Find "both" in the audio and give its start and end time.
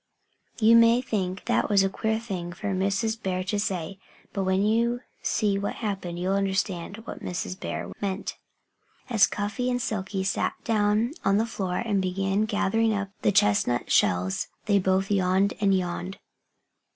14.79-15.11